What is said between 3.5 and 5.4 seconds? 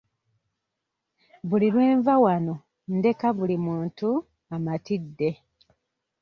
muntu amatidde.